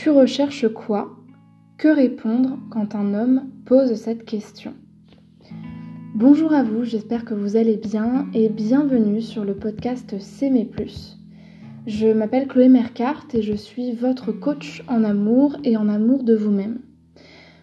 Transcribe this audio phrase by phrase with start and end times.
[0.00, 1.16] Tu recherches quoi?
[1.76, 4.74] Que répondre quand un homme pose cette question?
[6.14, 11.18] Bonjour à vous, j'espère que vous allez bien et bienvenue sur le podcast S'aimer plus.
[11.88, 16.36] Je m'appelle Chloé Mercart et je suis votre coach en amour et en amour de
[16.36, 16.78] vous-même.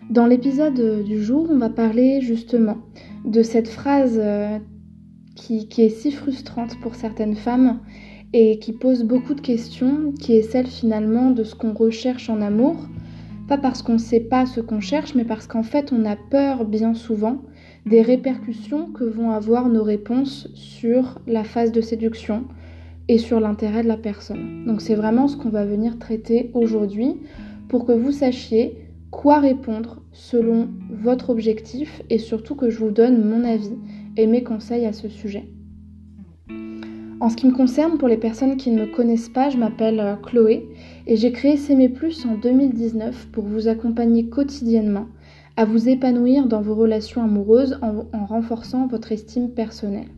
[0.10, 2.80] Dans l'épisode du jour, on va parler justement
[3.24, 4.60] de cette phrase euh,
[5.38, 7.80] qui, qui est si frustrante pour certaines femmes
[8.38, 12.42] et qui pose beaucoup de questions, qui est celle finalement de ce qu'on recherche en
[12.42, 12.76] amour,
[13.48, 16.18] pas parce qu'on ne sait pas ce qu'on cherche, mais parce qu'en fait on a
[16.18, 17.38] peur bien souvent
[17.86, 22.44] des répercussions que vont avoir nos réponses sur la phase de séduction
[23.08, 24.66] et sur l'intérêt de la personne.
[24.68, 27.16] Donc c'est vraiment ce qu'on va venir traiter aujourd'hui
[27.70, 28.76] pour que vous sachiez
[29.12, 33.78] quoi répondre selon votre objectif et surtout que je vous donne mon avis
[34.18, 35.46] et mes conseils à ce sujet.
[37.22, 40.00] En ce qui me concerne, pour les personnes qui ne me connaissent pas, je m'appelle
[40.02, 40.68] euh, Chloé
[41.08, 45.08] et j'ai créé S'aimer Plus en 2019 pour vous accompagner quotidiennement
[45.56, 50.10] à vous épanouir dans vos relations amoureuses en, en renforçant votre estime personnelle.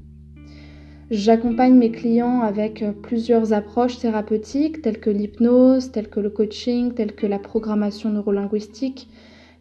[1.11, 6.93] J'accompagne mes clients avec euh, plusieurs approches thérapeutiques telles que l'hypnose, telles que le coaching,
[6.93, 9.07] telles que la programmation neurolinguistique,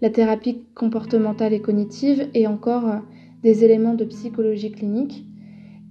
[0.00, 2.96] la thérapie comportementale et cognitive et encore euh,
[3.42, 5.26] des éléments de psychologie clinique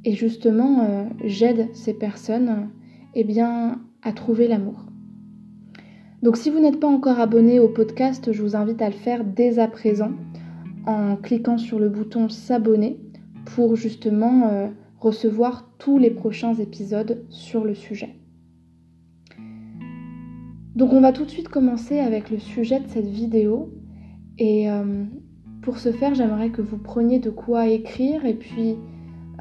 [0.06, 2.70] et justement, euh, j'aide ces personnes
[3.16, 4.86] eh bien, à trouver l'amour.
[6.22, 9.26] Donc si vous n'êtes pas encore abonné au podcast, je vous invite à le faire
[9.26, 10.12] dès à présent
[10.86, 13.00] en cliquant sur le bouton s'abonner
[13.46, 14.68] pour justement euh,
[15.00, 18.16] recevoir tous les prochains épisodes sur le sujet.
[20.76, 23.74] Donc on va tout de suite commencer avec le sujet de cette vidéo
[24.38, 25.06] et euh,
[25.62, 28.76] pour ce faire j'aimerais que vous preniez de quoi écrire et puis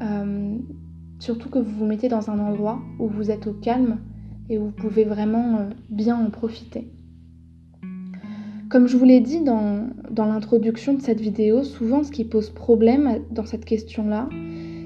[0.01, 0.57] euh,
[1.19, 3.97] surtout que vous vous mettez dans un endroit où vous êtes au calme
[4.49, 6.89] et où vous pouvez vraiment euh, bien en profiter.
[8.69, 13.21] Comme je vous l'ai dit dans, l'introduction de cette vidéo, souvent ce qui pose problème
[13.31, 14.27] dans cette question-là,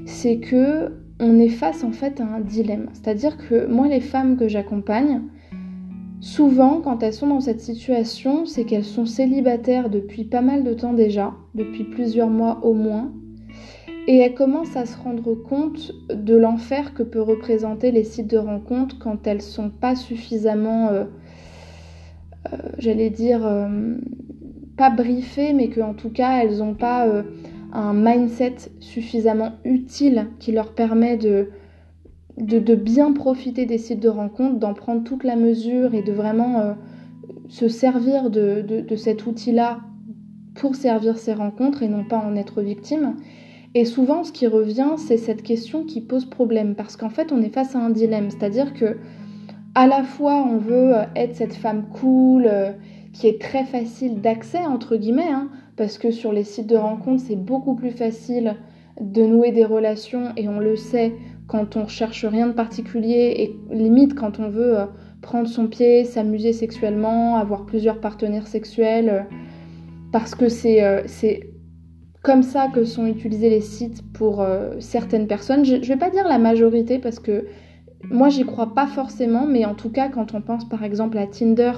[0.06, 2.90] c'est que on est face en fait à un dilemme.
[2.94, 5.22] C'est-à-dire que moi, les femmes que j'accompagne,
[6.20, 10.74] souvent quand elles sont dans cette situation, c'est qu'elles sont célibataires depuis pas mal de
[10.74, 13.12] temps déjà, depuis plusieurs mois au moins,
[14.08, 18.38] et elle commence à se rendre compte de l'enfer que peut représenter les sites de
[18.38, 21.06] rencontres quand elles sont pas suffisamment, euh,
[22.52, 23.96] euh, j'allais dire, euh,
[24.78, 27.08] pas briefées, mais qu'en tout cas elles n'ont pas
[27.74, 31.50] un mindset suffisamment utile qui leur permet de,
[32.38, 36.76] de, bien profiter des sites de rencontres, d'en prendre toute la mesure et de vraiment
[37.50, 39.82] se servir de, de cet outil-là
[40.56, 43.16] pour servir ces rencontres et non pas en être victime.
[43.76, 47.42] Et souvent, ce qui revient, c'est cette question qui pose problème, parce qu'en fait, on
[47.42, 48.98] est face à un dilemme, c'est-à-dire que
[49.76, 52.72] à la fois, on veut euh, être cette femme cool, euh,
[53.14, 57.24] qui est très facile d'accès, entre guillemets, hein, parce que sur les sites de rencontres,
[57.28, 58.56] c'est beaucoup plus facile
[59.00, 61.14] de nouer des relations, et on le sait
[61.48, 64.86] quand on cherche rien de particulier, et limite quand on veut euh,
[65.22, 69.28] prendre son pied, s'amuser sexuellement, avoir plusieurs partenaires sexuels,
[70.12, 71.49] parce que c'est
[72.22, 75.64] comme ça que sont utilisés les sites pour euh, certaines personnes.
[75.64, 77.46] Je ne vais pas dire la majorité parce que
[78.04, 81.28] moi j'y crois pas forcément, mais en tout cas quand on pense par exemple à
[81.28, 81.74] Tinder,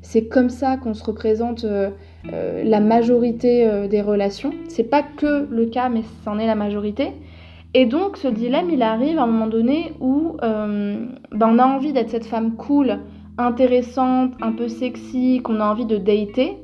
[0.00, 1.90] c'est comme ça qu'on se représente euh,
[2.32, 4.52] euh, la majorité des relations.
[4.68, 7.12] C'est pas que le cas, mais c'en est la majorité.
[7.74, 11.92] Et donc ce dilemme il arrive à un moment donné où ben, on a envie
[11.92, 12.98] d'être cette femme cool,
[13.38, 16.61] intéressante, un peu sexy, qu'on a envie de dater.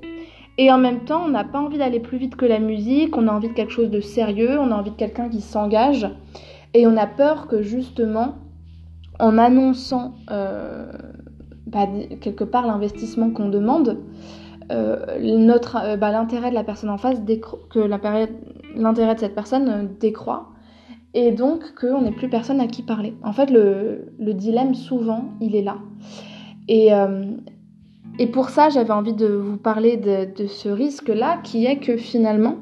[0.60, 3.28] Et en même temps, on n'a pas envie d'aller plus vite que la musique, on
[3.28, 6.10] a envie de quelque chose de sérieux, on a envie de quelqu'un qui s'engage.
[6.74, 8.34] Et on a peur que justement,
[9.20, 10.90] en annonçant euh,
[11.66, 11.86] bah,
[12.20, 13.98] quelque part l'investissement qu'on demande,
[14.72, 17.18] euh, euh, bah, l'intérêt de la personne en face,
[17.70, 20.48] que l'intérêt de cette personne décroît.
[21.14, 23.14] Et donc qu'on n'ait plus personne à qui parler.
[23.22, 25.76] En fait, le, le, dilemme, souvent, il est là.
[26.66, 26.90] Et,
[28.18, 32.56] et pour ça, j'avais envie de vous parler de, ce risque-là, qui est que finalement,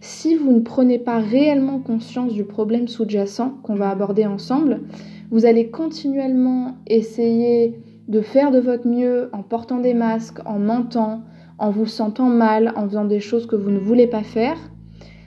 [0.00, 4.82] si vous ne prenez pas réellement conscience du problème sous-jacent qu'on va aborder ensemble,
[5.30, 11.22] vous allez continuellement essayer de faire de votre mieux en portant des masques, en mentant,
[11.58, 14.56] en vous sentant mal, en faisant des choses que vous ne voulez pas faire,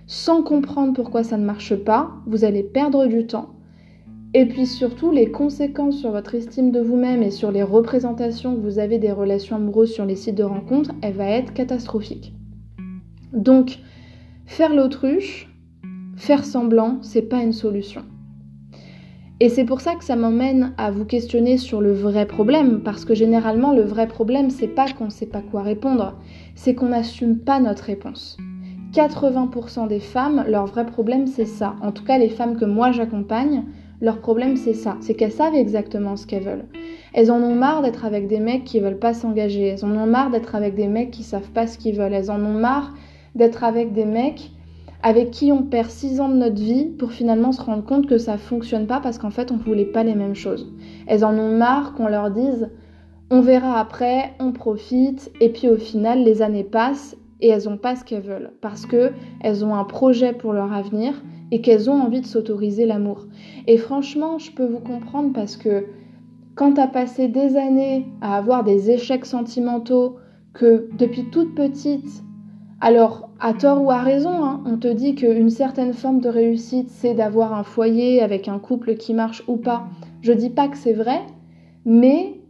[0.07, 3.52] sans comprendre pourquoi ça ne marche pas, vous allez perdre du temps
[4.33, 8.61] et puis surtout, les conséquences sur votre estime de vous-même et sur les représentations que
[8.61, 12.33] vous avez des relations amoureuses sur les sites de rencontres, elle va être catastrophique.
[13.31, 13.79] Donc,
[14.45, 15.47] faire l'autruche,
[16.15, 18.03] faire semblant, c'est pas une solution.
[19.39, 23.03] Et c'est pour ça que ça m'emmène à vous questionner sur le vrai problème, parce
[23.03, 26.17] que généralement le vrai problème c'est pas qu'on sait pas quoi répondre,
[26.55, 28.37] c'est qu'on n'assume pas notre réponse.
[28.93, 31.75] 80% des femmes, leur vrai problème c'est ça.
[31.81, 33.65] En tout cas les femmes que moi j'accompagne,
[34.01, 36.65] leur problème c'est ça, c'est qu'elles savent exactement ce qu'elles veulent.
[37.13, 40.07] Elles en ont marre d'être avec des mecs qui veulent pas s'engager, elles en ont
[40.07, 42.93] marre d'être avec des mecs qui savent pas ce qu'ils veulent, elles en ont marre
[43.35, 44.51] d'être avec des mecs
[45.03, 48.17] avec qui on perd 6 ans de notre vie pour finalement se rendre compte que
[48.17, 50.73] ça fonctionne pas parce qu'en fait on voulait pas les mêmes choses.
[51.07, 52.69] Elles en ont marre qu'on leur dise
[53.29, 57.77] on verra après, on profite et puis au final les années passent et elles ont
[57.77, 59.11] pas ce qu'elles veulent parce que
[59.41, 61.13] elles ont un projet pour leur avenir
[61.53, 63.27] et qu'elles ont envie de s'autoriser l'amour.
[63.67, 65.85] Et franchement, je peux vous comprendre parce que
[66.55, 70.15] quand tu as passé des années à avoir des échecs sentimentaux
[70.53, 72.23] que depuis toute petite
[72.81, 76.89] alors, à tort ou à raison, hein, on te dit qu'une certaine forme de réussite,
[76.89, 79.85] c'est d'avoir un foyer avec un couple qui marche ou pas.
[80.21, 81.21] Je dis pas que c'est vrai,
[81.85, 82.41] mais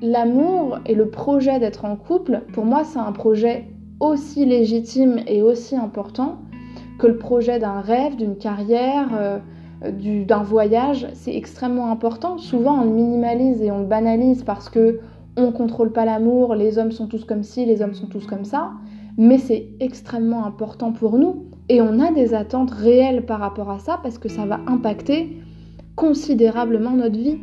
[0.00, 3.64] l'amour et le projet d'être en couple, pour moi, c'est un projet
[3.98, 6.38] aussi légitime et aussi important
[6.98, 9.38] que le projet d'un rêve, d'une carrière, euh,
[10.26, 11.06] d'un voyage.
[11.12, 12.38] C'est extrêmement important.
[12.38, 15.00] Souvent, on le minimalise et on le banalise parce que
[15.36, 18.44] on contrôle pas l'amour, les hommes sont tous comme ci, les hommes sont tous comme
[18.44, 18.70] ça
[19.16, 23.78] mais c'est extrêmement important pour nous et on a des attentes réelles par rapport à
[23.78, 25.36] ça parce que ça va impacter
[25.96, 27.38] considérablement notre vie.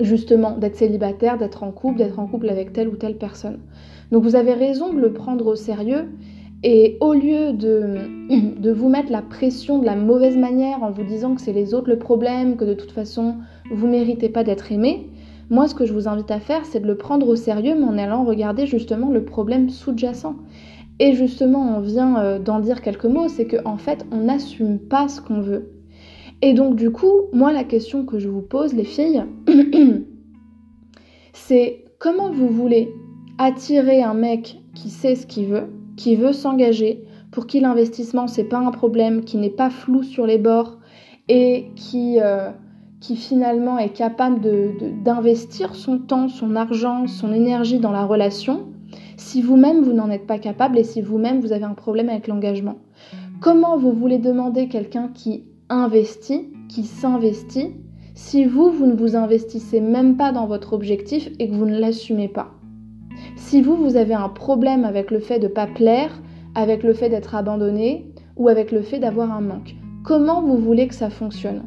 [0.00, 3.60] Justement, d'être célibataire, d'être en couple, d'être en couple avec telle ou telle personne.
[4.12, 6.10] Donc vous avez raison de le prendre au sérieux
[6.62, 11.34] et au lieu de, vous mettre la pression de la mauvaise manière en vous disant
[11.34, 13.36] que c'est les autres le problème, que de toute façon
[13.70, 15.10] vous méritez pas d'être aimé,
[15.48, 17.84] moi, ce que je vous invite à faire, c'est de le prendre au sérieux, mais
[17.84, 20.34] en allant regarder justement le problème sous-jacent.
[20.98, 25.06] Et justement, on vient euh, d'en dire quelques mots, c'est qu'en fait, on n'assume pas
[25.06, 25.70] ce qu'on veut.
[26.42, 29.24] Et donc, du coup, moi, la question que je vous pose, les filles,
[31.32, 32.92] c'est comment vous voulez
[33.38, 38.44] attirer un mec qui sait ce qu'il veut, qui veut s'engager, pour qui l'investissement, c'est
[38.44, 40.78] pas un problème, qui n'est pas flou sur les bords
[41.28, 42.20] et qui.
[42.20, 42.50] Euh,
[43.00, 44.40] qui finalement est capable
[45.04, 48.66] d'investir son temps, son argent, son énergie dans la relation,
[49.16, 52.26] si vous-même vous n'en êtes pas capable et si vous-même vous avez un problème avec
[52.26, 52.78] l'engagement.
[53.40, 57.74] Comment vous voulez demander quelqu'un qui investit, qui s'investit,
[58.14, 61.78] si vous, vous ne vous investissez même pas dans votre objectif et que vous ne
[61.78, 62.55] l'assumez pas?
[63.36, 66.10] Si vous, vous avez un problème avec le fait de ne pas plaire,
[66.54, 70.88] avec le fait d'être abandonné ou avec le fait d'avoir un manque, comment vous voulez
[70.88, 71.64] que ça fonctionne?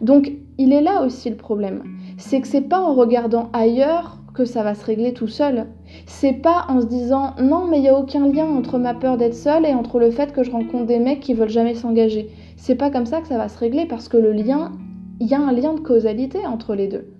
[0.00, 1.84] Donc il est là aussi le problème.
[2.18, 5.66] C'est que c'est pas en regardant ailleurs que ça va se régler tout seul.
[6.06, 9.16] C'est pas en se disant non mais il y a aucun lien entre ma peur
[9.16, 12.28] d'être seule et entre le fait que je rencontre des mecs qui veulent jamais s'engager.
[12.56, 14.72] C'est pas comme ça que ça va se régler parce que le lien,
[15.20, 17.12] il y a un lien de causalité entre les deux.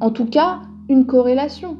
[0.00, 1.78] En tout cas, une corrélation.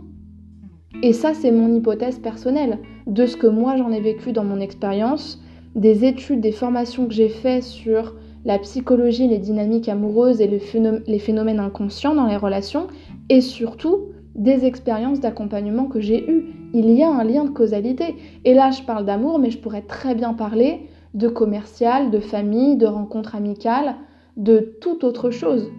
[1.03, 4.61] Et ça c'est mon hypothèse personnelle de ce que moi j'en ai vécu dans mon
[4.61, 5.43] expérience,
[5.75, 8.15] des études, des formations que j'ai fait sur
[8.45, 12.87] la psychologie, les dynamiques amoureuses et les phénomènes inconscients dans les relations,
[13.29, 16.47] et surtout des expériences d'accompagnement que j'ai eues.
[16.73, 18.17] Il y a un lien de causalité.
[18.45, 22.77] Et là, je parle d'amour, mais je pourrais très bien parler de commercial, de famille,
[22.77, 23.97] de rencontres amicales,
[24.37, 25.71] de toute autre chose.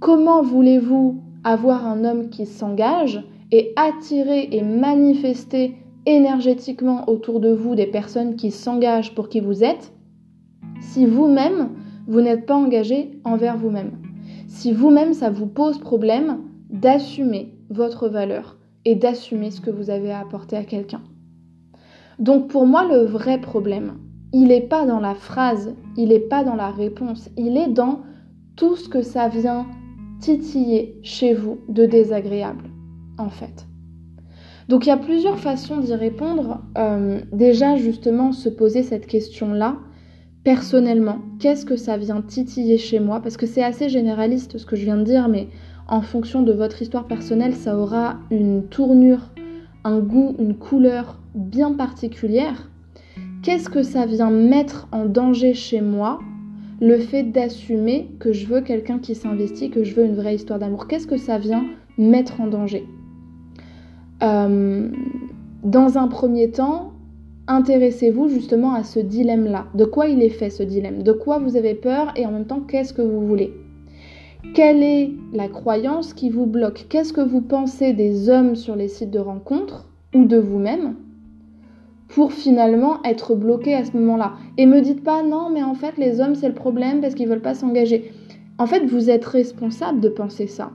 [0.00, 3.22] Comment voulez-vous avoir un homme qui s'engage
[3.52, 9.62] et attirer et manifester énergétiquement autour de vous des personnes qui s'engagent pour qui vous
[9.62, 9.92] êtes
[10.82, 11.70] si vous-même,
[12.06, 13.92] vous, n'êtes pas engagé envers vous-même.
[14.48, 20.10] Si vous-même, ça vous pose problème d'assumer votre valeur et d'assumer ce que vous avez
[20.10, 21.00] à apporter à quelqu'un.
[22.18, 23.94] Donc pour moi, le vrai problème,
[24.32, 28.00] il n'est pas dans la phrase, il n'est pas dans la réponse, il est dans
[28.56, 29.66] tout ce que ça vient
[30.20, 32.64] titiller chez vous de désagréable,
[33.18, 33.66] en fait.
[34.68, 36.62] Donc il y a plusieurs façons d'y répondre.
[36.78, 39.76] Euh, déjà, justement, se poser cette question-là,
[40.44, 43.20] personnellement, qu'est-ce que ça vient titiller chez moi?
[43.20, 45.48] Parce que c'est assez généraliste ce que je viens de dire, mais
[45.88, 49.30] en fonction de votre histoire personnelle, ça aura une tournure,
[49.84, 52.70] un goût, une couleur bien particulière.
[53.42, 56.20] Qu'est-ce que ça vient mettre en danger chez moi?
[56.80, 60.58] Le fait d'assumer que je veux quelqu'un qui s'investit, que je veux une vraie histoire
[60.58, 61.64] d'amour Qu'est-ce que ça vient
[61.98, 62.86] mettre en danger?
[64.22, 64.88] Euh,
[65.62, 66.92] Dans un premier temps,
[67.48, 69.66] intéressez-vous justement à ce dilemme-là.
[69.74, 71.02] De quoi il est fait ce dilemme?
[71.02, 73.52] De quoi vous avez peur et en même temps qu'est-ce que vous voulez?
[74.54, 76.86] Quelle est la croyance qui vous bloque?
[76.88, 80.96] Qu'est-ce que vous pensez des hommes sur les sites de rencontres ou de vous-même
[82.08, 84.32] pour finalement être bloqué à ce moment-là?
[84.58, 87.28] Et me dites pas non mais en fait les hommes c'est le problème parce qu'ils
[87.28, 88.12] veulent pas s'engager.
[88.58, 90.70] En fait, vous êtes responsable de penser ça.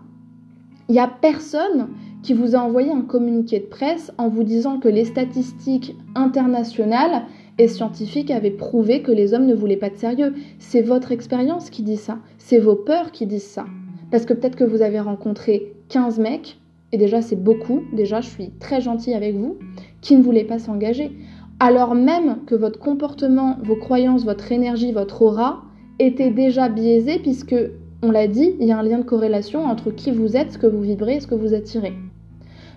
[0.90, 1.90] Il n'y a personne
[2.28, 7.24] qui vous a envoyé un communiqué de presse en vous disant que les statistiques internationales
[7.58, 10.34] et scientifiques avaient prouvé que les hommes ne voulaient pas de sérieux.
[10.60, 12.18] C'est votre expérience qui dit ça.
[12.38, 13.64] C'est vos peurs qui disent ça.
[14.12, 16.60] Parce que peut-être que vous avez rencontré 15 mecs,
[16.92, 19.56] et déjà c'est beaucoup, déjà je suis très gentille avec vous,
[20.02, 21.14] qui ne voulaient pas s'engager.
[21.62, 25.62] Alors même que votre comportement, vos croyances, votre énergie, votre aura
[25.98, 27.56] étaient déjà biaisés puisque,
[28.04, 30.58] on l'a dit, il y a un lien de corrélation entre qui vous êtes, ce
[30.58, 31.94] que vous vibrez et ce que vous attirez.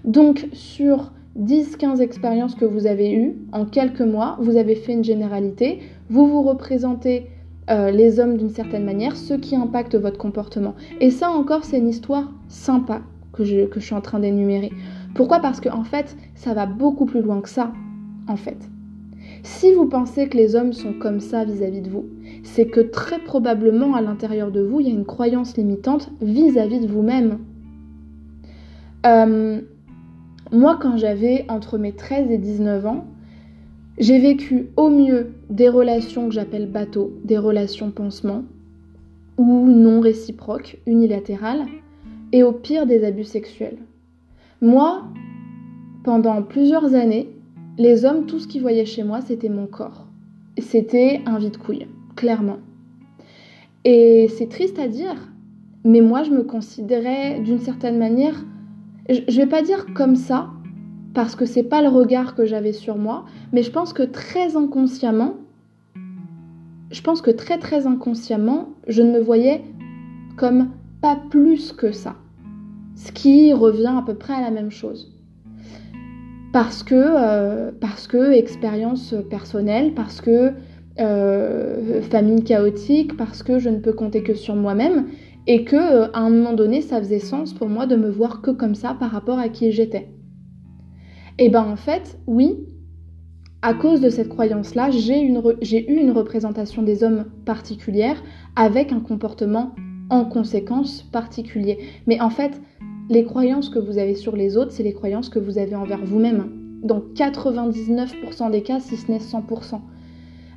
[0.05, 5.05] Donc sur 10-15 expériences que vous avez eues en quelques mois, vous avez fait une
[5.05, 7.27] généralité, vous vous représentez
[7.71, 10.75] euh, les hommes d'une certaine manière, ce qui impacte votre comportement.
[11.01, 13.03] Et ça encore, c'est une histoire sympa
[13.33, 14.73] que je, que je suis en train d'énumérer.
[15.15, 15.41] Pourquoi?
[15.41, 17.73] Parce qu'en en fait, ça va beaucoup plus loin que ça,
[18.27, 18.59] en fait.
[19.43, 22.07] Si vous pensez que les hommes sont comme ça vis-à-vis de vous,
[22.43, 26.81] c'est que très probablement à l'intérieur de vous, il y a une croyance limitante vis-à-vis
[26.81, 27.39] de vous-même.
[29.07, 29.61] Euh,
[30.53, 33.05] moi, quand j'avais entre mes 13 et 19 ans,
[33.99, 38.45] j'ai vécu au mieux des relations que j'appelle bateaux, des relations pansement,
[39.37, 41.67] ou non réciproques, unilatérales,
[42.33, 43.79] et au pire des abus sexuels.
[44.61, 45.05] Moi,
[46.05, 47.29] pendant plusieurs années,
[47.79, 50.07] les hommes, tout ce qu'ils voyaient chez moi, c'était mon corps.
[50.59, 52.59] C'était un vide-couille, clairement.
[53.85, 55.17] Et c'est triste à dire,
[55.85, 58.45] mais moi, je me considérais d'une certaine manière,
[59.11, 60.51] je vais pas dire comme ça,
[61.15, 64.57] parce que c'est pas le regard que j'avais sur moi, mais je pense que très
[64.57, 65.35] inconsciemment,
[66.91, 69.63] je pense que très inconsciemment, je ne me voyais
[70.37, 72.17] comme pas plus que ça.
[72.97, 75.13] Ce qui revient à peu près à la même chose.
[76.53, 80.53] Parce que, euh, parce que expérience personnelle, parce que
[80.99, 85.07] euh, famille chaotique, parce que je ne peux compter que sur moi-même,
[85.53, 88.41] et que euh, à un moment donné, ça faisait sens pour moi de me voir
[88.41, 90.09] que comme ça par rapport à qui j'étais.
[91.41, 92.69] Et ben en fait, oui,
[93.61, 98.23] à cause de cette croyance-là, j'ai eu une représentation des hommes particulière
[98.55, 99.75] avec un comportement
[100.09, 101.79] en conséquence particulier.
[102.07, 102.61] Mais en fait,
[103.09, 106.05] les croyances que vous avez sur les autres, c'est les croyances que vous avez envers
[106.05, 106.49] vous-même.
[106.85, 109.81] Dans 99% des cas, si ce n'est 100%.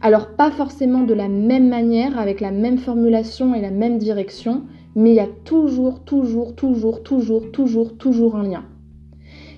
[0.03, 4.63] Alors pas forcément de la même manière, avec la même formulation et la même direction,
[4.95, 8.63] mais il y a toujours, toujours, toujours, toujours, toujours, toujours un lien.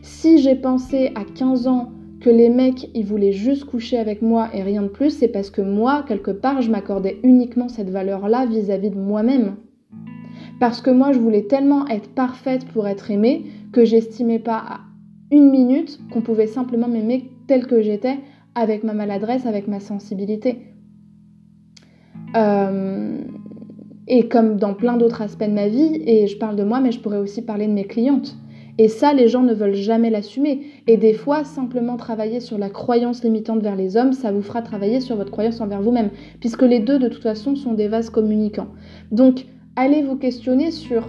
[0.01, 4.49] Si j'ai pensé à 15 ans que les mecs, ils voulaient juste coucher avec moi
[4.53, 8.45] et rien de plus, c'est parce que moi, quelque part, je m'accordais uniquement cette valeur-là
[8.45, 9.55] vis-à-vis de moi-même.
[10.59, 14.79] Parce que moi, je voulais tellement être parfaite pour être aimée que j'estimais pas à
[15.31, 18.19] une minute qu'on pouvait simplement m'aimer telle que j'étais,
[18.55, 20.59] avec ma maladresse, avec ma sensibilité.
[22.35, 23.21] Euh,
[24.07, 26.91] et comme dans plein d'autres aspects de ma vie, et je parle de moi, mais
[26.91, 28.35] je pourrais aussi parler de mes clientes.
[28.77, 30.61] Et ça, les gens ne veulent jamais l'assumer.
[30.85, 34.61] Et des fois, simplement travailler sur la croyance limitante vers les hommes, ça vous fera
[34.61, 36.09] travailler sur votre croyance envers vous-même,
[36.41, 38.67] puisque les deux, de toute façon, sont des vases communicants.
[39.11, 39.45] Donc,
[39.77, 41.07] allez vous questionner sur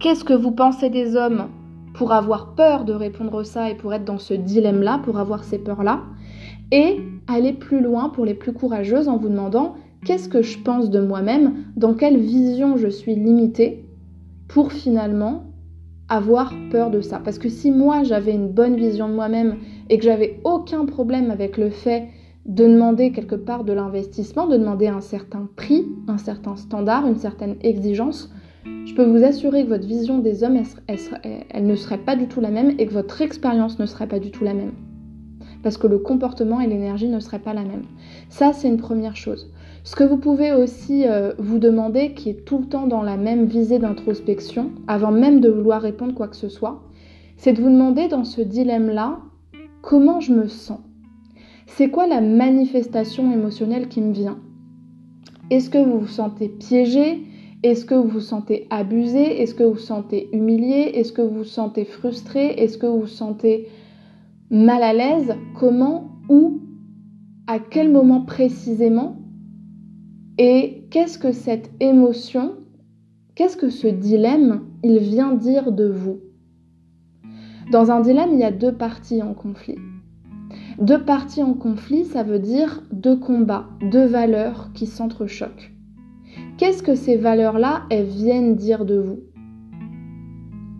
[0.00, 1.48] qu'est-ce que vous pensez des hommes
[1.92, 5.58] pour avoir peur de répondre ça et pour être dans ce dilemme-là, pour avoir ces
[5.58, 6.00] peurs-là,
[6.72, 6.96] et
[7.28, 9.74] aller plus loin pour les plus courageuses en vous demandant
[10.04, 13.84] qu'est-ce que je pense de moi-même, dans quelle vision je suis limitée,
[14.48, 15.44] pour finalement
[16.08, 17.20] avoir peur de ça?
[17.24, 19.56] Parce que si moi j'avais une bonne vision de moi-même
[19.90, 22.08] et que j'avais aucun problème avec le fait
[22.46, 27.16] de demander quelque part de l'investissement, de demander un certain prix, un certain standard, une
[27.16, 28.30] certaine exigence,
[28.84, 32.40] je peux vous assurer que votre vision des hommes, elle, ne serait pas du tout
[32.40, 34.72] la même et que votre expérience ne serait pas du tout la même.
[35.62, 37.84] Parce que le comportement et l'énergie ne seraient pas la même.
[38.28, 39.50] Ça, c'est une première chose.
[39.86, 43.18] Ce que vous pouvez aussi euh, vous demander, qui est tout le temps dans la
[43.18, 46.82] même visée d'introspection, avant même de vouloir répondre quoi que ce soit,
[47.36, 49.18] c'est de vous demander dans ce dilemme-là,
[49.82, 50.80] comment je me sens?
[51.66, 54.38] C'est quoi la manifestation émotionnelle qui me vient?
[55.50, 57.22] Est-ce que vous vous sentez piégé?
[57.62, 59.42] Est-ce que vous vous sentez abusé?
[59.42, 60.92] Est-ce que vous vous sentez humilié?
[60.94, 62.46] Est-ce que vous vous sentez frustré?
[62.46, 63.68] Est-ce que vous vous sentez
[64.50, 65.34] mal à l'aise?
[65.58, 66.12] Comment?
[66.30, 66.60] Où?
[67.46, 69.18] À quel moment précisément?
[70.38, 72.56] Et qu'est-ce que cette émotion,
[73.34, 76.20] qu'est-ce que ce dilemme, il vient dire de vous?
[77.70, 79.78] Dans un dilemme, il y a deux parties en conflit.
[80.80, 85.72] Deux parties en conflit, ça veut dire deux combats, deux valeurs qui s'entrechoquent.
[86.58, 89.20] Qu'est-ce que ces valeurs-là, elles viennent dire de vous?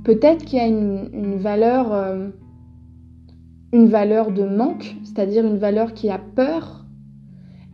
[0.03, 2.29] Peut-être qu'il y a une, valeur, euh,
[3.73, 6.84] une valeur de manque, c'est-à-dire une valeur qui a peur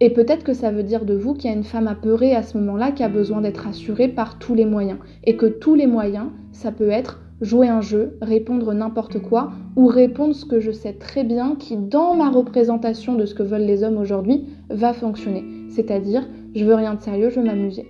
[0.02, 2.42] Et peut-être que ça veut dire de vous qu'il y a une femme apeurée à
[2.42, 4.99] ce moment-là qui a besoin d'être assurée par tous les moyens.
[5.25, 9.87] Et que tous les moyens, ça peut être jouer un jeu, répondre n'importe quoi, ou
[9.87, 13.62] répondre ce que je sais très bien qui, dans ma représentation de ce que veulent
[13.62, 15.45] les hommes aujourd'hui, va fonctionner.
[15.69, 17.87] C'est-à-dire, je veux rien de sérieux, je veux m'amuser.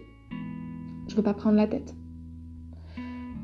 [1.08, 1.94] Je veux pas prendre la tête.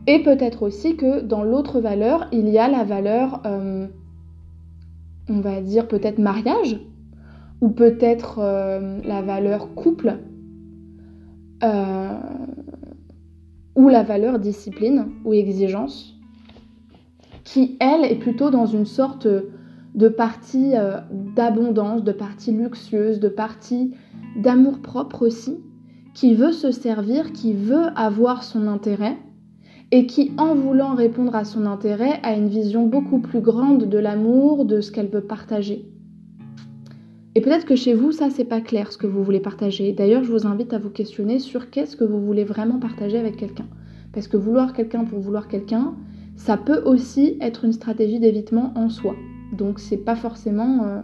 [0.08, 3.86] Et peut-être aussi que dans l'autre valeur, il y a la valeur, euh,
[5.28, 6.78] on va dire peut-être mariage,
[7.60, 10.18] ou peut-être euh, la valeur couple,
[11.62, 12.18] euh,
[13.74, 16.14] ou la valeur discipline ou exigence,
[17.44, 20.74] qui elle est plutôt dans une sorte de partie
[21.10, 23.94] d'abondance, de partie luxueuse, de partie
[24.36, 25.58] d'amour propre aussi,
[26.14, 29.16] qui veut se servir, qui veut avoir son intérêt,
[29.92, 33.98] et qui, en voulant répondre à son intérêt, a une vision beaucoup plus grande de
[33.98, 35.88] l'amour, de ce qu'elle veut partager.
[37.36, 39.92] Et peut-être que chez vous, ça, c'est pas clair ce que vous voulez partager.
[39.92, 43.36] D'ailleurs, je vous invite à vous questionner sur qu'est-ce que vous voulez vraiment partager avec
[43.36, 43.66] quelqu'un.
[44.14, 45.96] Parce que vouloir quelqu'un pour vouloir quelqu'un,
[46.36, 49.14] ça peut aussi être une stratégie d'évitement en soi.
[49.52, 51.02] Donc, c'est pas forcément, euh,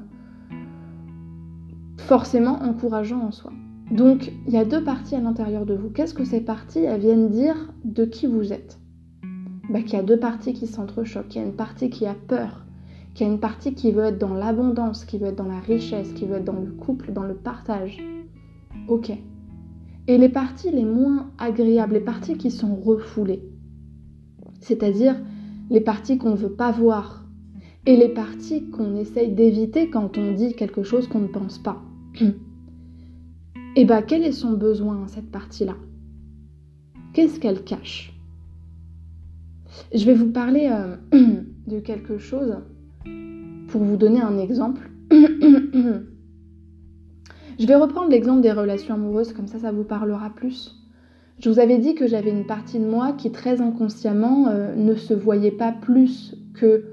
[1.98, 3.52] forcément encourageant en soi.
[3.90, 5.90] Donc, il y a deux parties à l'intérieur de vous.
[5.90, 8.78] Qu'est-ce que ces parties viennent dire de qui vous êtes?
[9.68, 11.34] Bah, Qu'il y a deux parties qui s'entrechoquent.
[11.34, 12.61] Il y a une partie qui a peur,
[13.14, 15.60] qu'il y a une partie qui veut être dans l'abondance, qui veut être dans la
[15.60, 17.98] richesse, qui veut être dans le couple, dans le partage.
[18.88, 19.10] Ok.
[20.08, 23.42] Et les parties les moins agréables, les parties qui sont refoulées,
[24.60, 25.16] c'est-à-dire
[25.70, 27.22] les parties qu'on ne veut pas voir,
[27.86, 31.82] et les parties qu'on essaye d'éviter quand on dit quelque chose qu'on ne pense pas.
[32.20, 32.26] Et
[33.76, 35.74] eh bien, quel est son besoin, cette partie-là?
[37.12, 38.14] Qu'est-ce qu'elle cache?
[39.94, 40.96] Je vais vous parler euh,
[41.66, 42.56] de quelque chose
[43.68, 44.90] pour vous donner un exemple.
[47.58, 50.74] Je vais reprendre l'exemple des relations amoureuses, comme ça, ça vous parlera plus.
[51.38, 54.94] Je vous avais dit que j'avais une partie de moi qui, très inconsciemment, euh, ne
[54.94, 56.84] se voyait pas plus que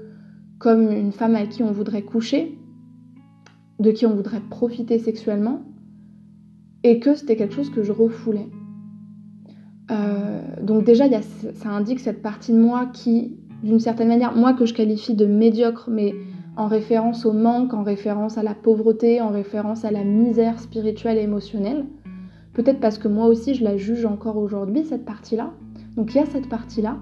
[0.58, 2.58] comme une femme à qui on voudrait coucher,
[3.78, 5.62] de qui on voudrait profiter sexuellement,
[6.82, 8.48] et que c'était quelque chose que je refoulais.
[9.90, 14.66] Euh, donc déjà, ça indique cette partie de moi qui, d'une certaine manière, moi que
[14.66, 16.14] je qualifie de médiocre, mais
[16.56, 21.18] en référence au manque, en référence à la pauvreté, en référence à la misère spirituelle
[21.18, 21.86] et émotionnelle.
[22.52, 25.50] Peut-être parce que moi aussi, je la juge encore aujourd'hui, cette partie-là.
[25.96, 26.96] Donc il y a cette partie-là.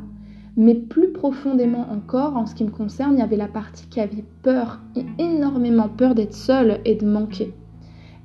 [0.56, 4.00] Mais plus profondément encore, en ce qui me concerne, il y avait la partie qui
[4.00, 4.80] avait peur,
[5.18, 7.54] énormément peur d'être seule et de manquer.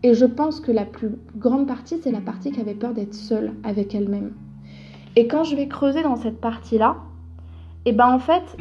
[0.02, 3.14] Et je pense que la plus grande partie, c'est la partie qui avait peur d'être
[3.14, 4.34] seule avec elle-même.
[5.16, 6.98] Et quand je vais creuser dans cette partie-là,
[7.86, 8.56] et eh ben en fait,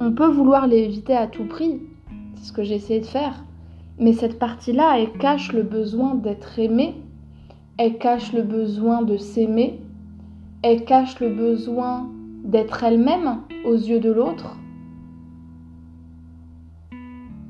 [0.00, 1.82] on peut vouloir l'éviter à tout prix.
[2.34, 3.44] C'est ce que j'ai essayé de faire.
[3.98, 6.94] Mais cette partie-là, elle cache le besoin d'être aimée,
[7.76, 9.80] elle cache le besoin de s'aimer,
[10.62, 12.08] elle cache le besoin
[12.42, 14.56] d'être elle-même aux yeux de l'autre,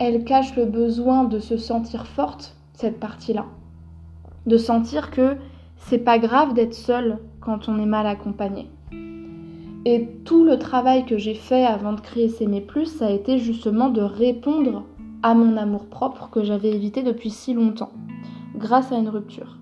[0.01, 3.47] elle cache le besoin de se sentir forte cette partie-là.
[4.47, 5.37] De sentir que
[5.77, 8.69] c'est pas grave d'être seul quand on est mal accompagné.
[9.85, 13.39] Et tout le travail que j'ai fait avant de créer S'aimer plus, ça a été
[13.39, 14.85] justement de répondre
[15.25, 17.91] à mon amour propre que j'avais évité depuis si longtemps,
[18.57, 19.59] grâce à une rupture.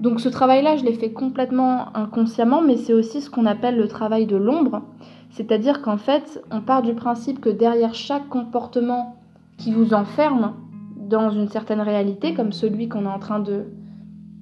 [0.00, 3.88] Donc ce travail-là, je l'ai fait complètement inconsciemment, mais c'est aussi ce qu'on appelle le
[3.88, 4.82] travail de l'ombre.
[5.30, 9.16] C'est-à-dire qu'en fait, on part du principe que derrière chaque comportement
[9.56, 10.54] qui vous enferme,
[10.96, 13.64] dans une certaine réalité, comme celui qu'on est en train de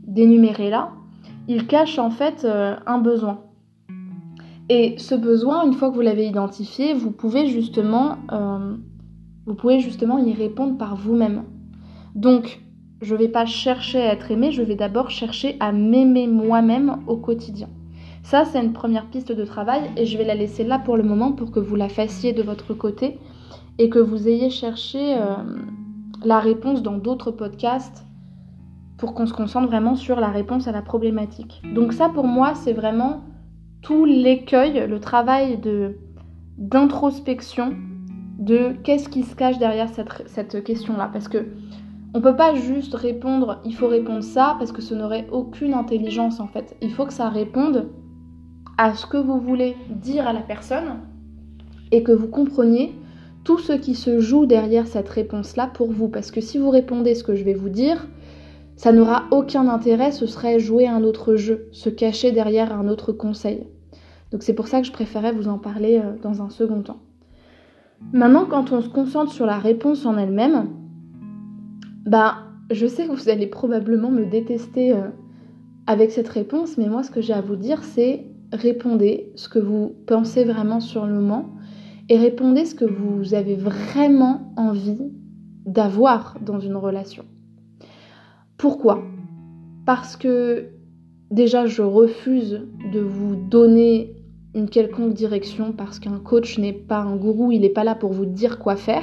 [0.06, 0.90] d'énumérer là,
[1.48, 3.40] il cache en fait euh, un besoin.
[4.74, 8.74] Et ce besoin, une fois que vous l'avez identifié, vous pouvez justement, euh,
[9.44, 11.42] vous pouvez justement y répondre par vous-même.
[12.14, 12.62] Donc,
[13.02, 17.02] je ne vais pas chercher à être aimé, je vais d'abord chercher à m'aimer moi-même
[17.06, 17.68] au quotidien.
[18.22, 21.02] Ça, c'est une première piste de travail et je vais la laisser là pour le
[21.02, 23.18] moment pour que vous la fassiez de votre côté
[23.78, 25.34] et que vous ayez cherché euh,
[26.24, 28.06] la réponse dans d'autres podcasts
[28.96, 31.60] pour qu'on se concentre vraiment sur la réponse à la problématique.
[31.74, 33.20] Donc ça pour moi c'est vraiment
[33.82, 35.60] tout l'écueil, le travail
[36.56, 37.74] d'introspection
[38.38, 41.10] de qu'est-ce qui se cache derrière cette, cette question-là.
[41.12, 41.46] Parce que
[42.14, 46.40] on peut pas juste répondre il faut répondre ça parce que ce n'aurait aucune intelligence
[46.40, 46.76] en fait.
[46.82, 47.88] Il faut que ça réponde
[48.78, 51.00] à ce que vous voulez dire à la personne
[51.90, 52.94] et que vous compreniez
[53.44, 56.08] tout ce qui se joue derrière cette réponse-là pour vous.
[56.08, 58.06] Parce que si vous répondez ce que je vais vous dire,
[58.82, 63.12] ça n'aura aucun intérêt, ce serait jouer un autre jeu, se cacher derrière un autre
[63.12, 63.62] conseil.
[64.32, 66.98] Donc c'est pour ça que je préférais vous en parler euh, dans un second temps.
[68.12, 70.70] Maintenant, quand on se concentre sur la réponse en elle-même,
[72.06, 72.38] bah,
[72.72, 75.10] je sais que vous allez probablement me détester euh,
[75.86, 79.60] avec cette réponse, mais moi ce que j'ai à vous dire, c'est répondez ce que
[79.60, 81.54] vous pensez vraiment sur le moment
[82.08, 85.12] et répondez ce que vous avez vraiment envie
[85.66, 87.24] d'avoir dans une relation.
[88.62, 89.02] Pourquoi?
[89.86, 90.68] Parce que
[91.32, 94.14] déjà je refuse de vous donner
[94.54, 98.12] une quelconque direction parce qu'un coach n'est pas un gourou, il n'est pas là pour
[98.12, 99.02] vous dire quoi faire.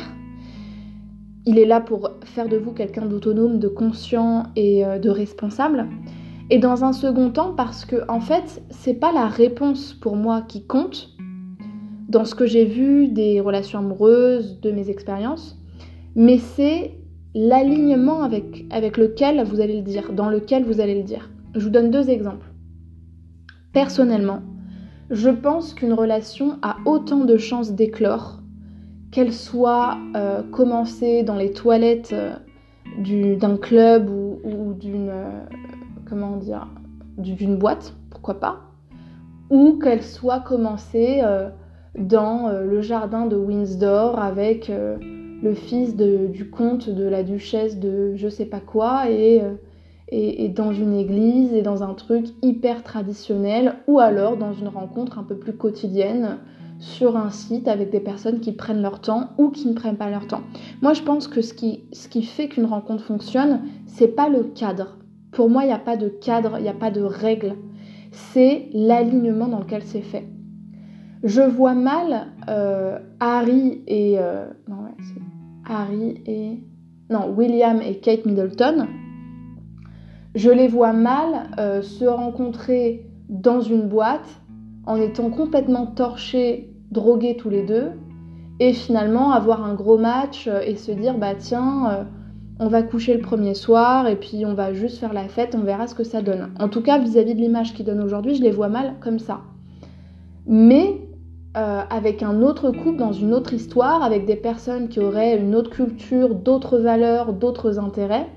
[1.46, 5.88] Il est là pour faire de vous quelqu'un d'autonome, de conscient et euh, de responsable.
[6.50, 10.42] Et dans un second temps, parce que en fait, c'est pas la réponse pour moi
[10.42, 11.10] qui compte
[12.08, 15.62] dans ce que j'ai vu des relations amoureuses, de mes expériences,
[16.16, 16.99] mais c'est
[17.36, 18.66] l'alignement avec,
[18.98, 21.30] lequel vous allez le dire, dans lequel vous allez le dire.
[21.54, 22.48] Je vous donne deux exemples.
[23.74, 24.42] Personnellement,
[25.10, 28.40] je pense qu'une relation a autant de chances d'éclore,
[29.12, 36.68] qu'elle soit euh, commencée dans les toilettes euh, d'un club ou, d'une euh, dire
[37.18, 38.62] d'une boîte, pourquoi pas,
[39.50, 41.22] ou qu'elle soit commencée
[41.96, 44.72] dans le jardin de Windsor avec
[45.42, 49.42] le fils du comte de la duchesse de je sais pas quoi et
[50.12, 55.20] et, dans une église et dans un truc hyper traditionnel ou alors dans une rencontre
[55.20, 56.40] un peu plus quotidienne
[56.80, 60.10] sur un site avec des personnes qui prennent leur temps ou qui ne prennent pas
[60.10, 60.42] leur temps.
[60.82, 64.44] Moi, je pense que ce qui, ce qui fait qu'une rencontre fonctionne, c'est pas le
[64.44, 64.98] cadre.
[65.32, 67.56] Pour moi, il n'y a pas de cadre, il n'y a pas de règle.
[68.12, 70.26] C'est l'alignement dans lequel c'est fait.
[71.22, 74.46] Je vois mal euh, Harry et euh,
[75.70, 76.60] Harry et
[77.10, 78.88] non William et Kate Middleton
[80.36, 84.42] je les vois mal euh, se rencontrer dans une boîte
[84.86, 87.92] en étant complètement torchés, drogués tous les deux,
[88.60, 92.04] et finalement avoir un gros match euh, et se dire bah tiens, euh,
[92.60, 95.64] on va coucher le premier soir et puis on va juste faire la fête, on
[95.64, 96.52] verra ce que ça donne.
[96.60, 99.42] En tout cas, vis-à-vis de l'image qu'ils donnent aujourd'hui, je les vois mal comme ça.
[100.46, 101.02] Mais
[101.90, 105.70] avec un autre couple dans une autre histoire, avec des personnes qui auraient une autre
[105.70, 108.28] culture, d'autres valeurs, d'autres intérêts,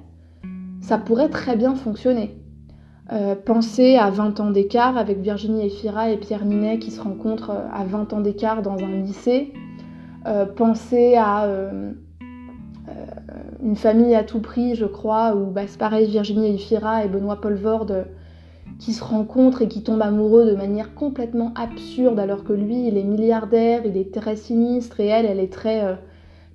[0.81, 2.37] ça pourrait très bien fonctionner.
[3.13, 7.51] Euh, pensez à 20 ans d'écart avec Virginie Efira et Pierre Ninet qui se rencontrent
[7.51, 9.53] euh, à 20 ans d'écart dans un lycée.
[10.27, 11.49] Euh, pensez à
[13.63, 18.07] une famille à tout prix, je crois, où c'est pareil, Virginie Efira et Benoît Polvorde
[18.83, 22.99] qui se rencontrent et qui tombent amoureux de manière complètement absurde alors que lui, il
[22.99, 25.99] est milliardaire, il est très sinistre et elle, elle est très,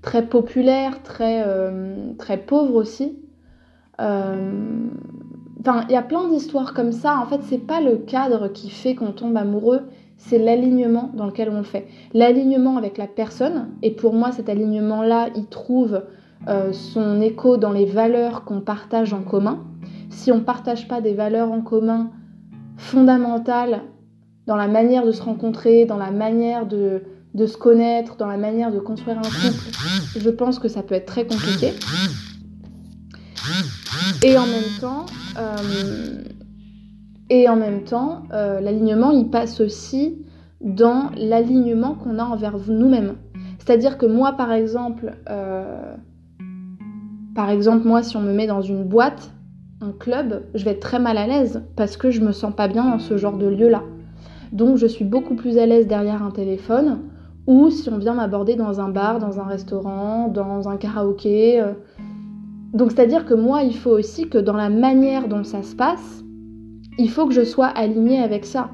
[0.01, 1.45] très populaire, très,
[2.17, 3.17] très pauvre aussi.
[3.99, 4.51] Euh,
[5.61, 7.19] enfin, il y a plein d'histoires comme ça.
[7.19, 9.81] En fait, c'est pas le cadre qui fait qu'on tombe amoureux,
[10.17, 11.87] c'est l'alignement dans lequel on le fait.
[12.13, 16.01] L'alignement avec la personne, et pour moi, cet alignement-là, il trouve
[16.47, 19.63] euh, son écho dans les valeurs qu'on partage en commun.
[20.09, 22.11] Si on ne partage pas des valeurs en commun
[22.77, 23.81] fondamentales
[24.45, 27.03] dans la manière de se rencontrer, dans la manière de,
[27.35, 31.05] se connaître, dans la manière de construire un couple, je pense que ça peut être
[31.05, 31.73] très compliqué.
[34.23, 35.05] Et en même temps,
[35.37, 36.23] euh,
[37.29, 40.17] et en même temps, euh, l'alignement, il passe aussi
[40.61, 43.15] dans l'alignement qu'on a envers nous-mêmes.
[43.59, 45.95] C'est-à-dire que moi, par exemple, euh,
[47.35, 49.31] par exemple, moi, si on me met dans une boîte,
[49.81, 52.67] un club, je vais être très mal à l'aise parce que je me sens pas
[52.67, 53.83] bien dans ce genre de lieu-là.
[54.51, 56.99] Donc, je suis beaucoup plus à l'aise derrière un téléphone
[57.45, 61.63] ou si on vient m'aborder dans un bar, dans un restaurant, dans un karaoké,
[62.73, 66.23] donc c'est-à-dire que moi, il faut aussi que dans la manière dont ça se passe,
[66.97, 68.69] il faut que je sois alignée avec ça.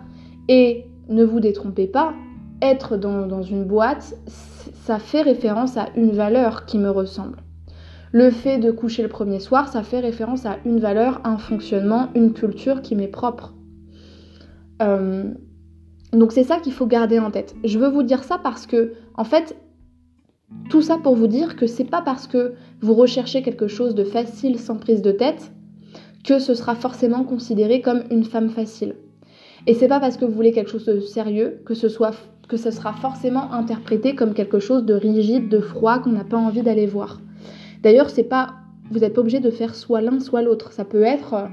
[0.50, 2.14] Et ne vous détrompez pas,
[2.62, 7.38] être dans, une boîte, ça fait référence à une valeur qui me ressemble.
[8.14, 12.10] Le fait de coucher le premier soir, ça fait référence à une valeur, un fonctionnement,
[12.14, 13.56] une culture qui m'est propre.
[14.84, 15.34] Euh,
[16.12, 17.56] donc c'est ça qu'il faut garder en tête.
[17.64, 19.58] Je veux vous dire ça parce que, en fait,
[20.70, 24.04] tout ça pour vous dire que c'est pas parce que vous recherchez quelque chose de
[24.04, 25.52] facile sans prise de tête
[26.24, 28.94] que ce sera forcément considéré comme une femme facile.
[29.66, 32.14] Et c'est pas parce que vous voulez quelque chose de sérieux que ce soit
[32.48, 36.38] que ce sera forcément interprété comme quelque chose de rigide, de froid qu'on n'a pas
[36.38, 37.20] envie d'aller voir.
[37.84, 38.56] D'ailleurs, c'est pas
[38.92, 40.72] vous n'êtes pas obligé de faire soit l'un soit l'autre.
[40.72, 41.48] Ça peut être euh,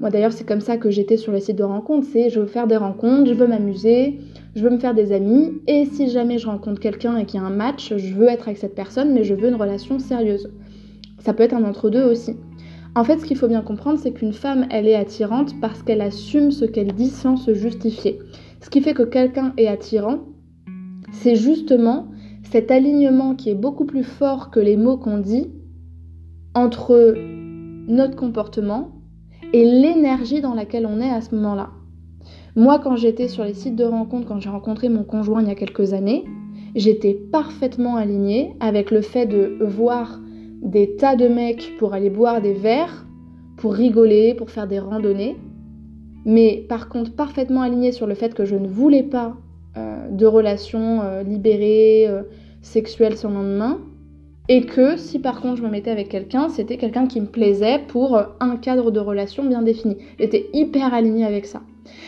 [0.00, 2.46] moi d'ailleurs, c'est comme ça que j'étais sur les sites de rencontres, c'est je veux
[2.46, 4.20] faire des rencontres, je veux m'amuser,
[4.54, 7.42] je veux me faire des amis, et si jamais je rencontre quelqu'un et qu'il y
[7.42, 10.52] a un match, je veux être avec cette personne, mais je veux une relation sérieuse.
[11.18, 12.36] Ça peut être un entre-deux aussi.
[12.94, 16.00] En fait, ce qu'il faut bien comprendre, c'est qu'une femme, elle est attirante parce qu'elle
[16.00, 18.20] assume ce qu'elle dit sans se justifier.
[18.60, 20.20] Ce qui fait que quelqu'un est attirant,
[21.10, 22.06] c'est justement
[22.52, 25.48] cet alignement qui est beaucoup plus fort que les mots qu'on dit
[26.54, 27.14] entre
[27.88, 28.92] notre comportement
[29.52, 31.70] et l'énergie dans laquelle on est à ce moment-là.
[32.56, 35.50] Moi, quand j'étais sur les sites de rencontres, quand j'ai rencontré mon conjoint il y
[35.50, 36.24] a quelques années,
[36.74, 40.20] j'étais parfaitement alignée avec le fait de voir
[40.62, 43.06] des tas de mecs pour aller boire des verres,
[43.56, 45.36] pour rigoler, pour faire des randonnées,
[46.24, 49.36] mais par contre parfaitement alignée sur le fait que je ne voulais pas
[49.76, 52.22] euh, de relations euh, libérées, euh,
[52.60, 53.78] sexuelles le lendemain,
[54.48, 57.80] et que si par contre je me mettais avec quelqu'un, c'était quelqu'un qui me plaisait
[57.88, 59.96] pour un cadre de relation bien défini.
[60.18, 61.62] J'étais hyper alignée avec ça.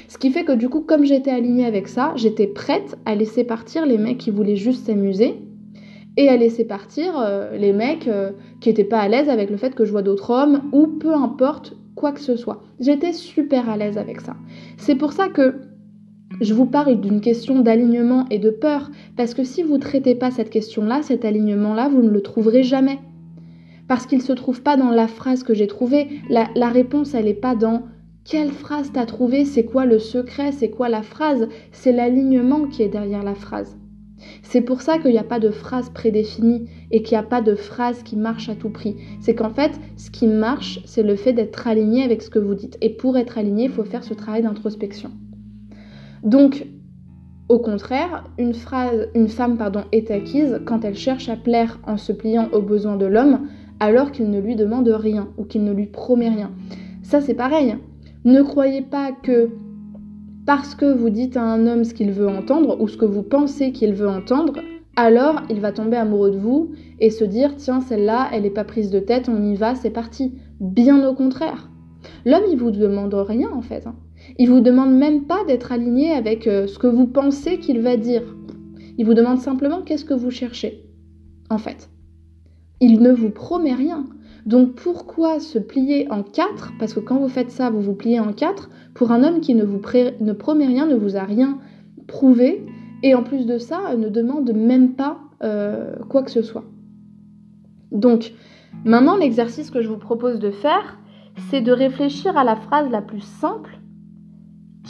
[0.08, 3.44] Ce qui fait que du coup, comme j'étais alignée avec ça, j'étais prête à laisser
[3.44, 5.34] partir les mecs qui voulaient juste s'amuser
[6.16, 9.56] et à laisser partir euh, les mecs euh, qui n'étaient pas à l'aise avec le
[9.56, 12.62] fait que je vois d'autres hommes ou peu importe quoi que ce soit.
[12.80, 14.34] J'étais super à l'aise avec ça.
[14.76, 15.54] C'est pour ça que
[16.40, 20.14] je vous parle d'une question d'alignement et de peur, parce que si vous ne traitez
[20.14, 22.98] pas cette question-là, cet alignement-là, vous ne le trouverez jamais.
[23.88, 26.08] Parce qu'il ne se trouve pas dans la phrase que j'ai trouvée.
[26.30, 27.82] La, réponse, elle n'est pas dans
[28.24, 32.82] quelle phrase t'as trouvé, c'est quoi le secret, c'est quoi la phrase, c'est l'alignement qui
[32.82, 33.76] est derrière la phrase.
[34.42, 37.42] C'est pour ça qu'il n'y a pas de phrase prédéfinie et qu'il n'y a pas
[37.42, 38.96] de phrase qui marche à tout prix.
[39.20, 42.54] C'est qu'en fait, ce qui marche, c'est le fait d'être aligné avec ce que vous
[42.54, 42.78] dites.
[42.80, 45.10] Et pour être aligné, il faut faire ce travail d'introspection.
[46.22, 46.66] Donc,
[47.48, 52.48] au contraire, une, femme pardon, est acquise quand elle cherche à plaire en se pliant
[52.52, 53.48] aux besoins de l'homme
[53.80, 56.52] alors qu'il ne lui demande rien ou qu'il ne lui promet rien.
[57.02, 57.76] Ça, c'est pareil.
[58.24, 59.48] Ne croyez pas que
[60.46, 63.22] parce que vous dites à un homme ce qu'il veut entendre ou ce que vous
[63.22, 64.60] pensez qu'il veut entendre,
[64.96, 68.64] alors il va tomber amoureux de vous et se dire tiens celle-là elle n'est pas
[68.64, 70.34] prise de tête, on y va, c'est parti.
[70.60, 71.70] Bien au contraire.
[72.26, 73.86] L'homme il vous demande rien en fait.
[74.38, 77.96] Il vous demande même pas d'être aligné avec euh, ce que vous pensez qu'il va
[77.96, 78.22] dire.
[78.98, 80.84] Il vous demande simplement qu'est-ce que vous cherchez
[81.50, 81.90] en fait.
[82.80, 84.06] Il ne vous promet rien.
[84.46, 86.72] Donc pourquoi se plier en quatre?
[86.78, 89.54] Parce que quand vous faites ça, vous vous pliez en quatre pour un homme qui
[89.54, 89.80] ne vous
[90.20, 91.58] ne promet rien, ne vous a rien
[92.06, 92.64] prouvé,
[93.02, 96.64] et en plus de ça, ne demande même pas euh, quoi que ce soit.
[97.92, 98.32] Donc
[98.84, 100.98] maintenant, l'exercice que je vous propose de faire,
[101.50, 103.78] c'est de réfléchir à la phrase la plus simple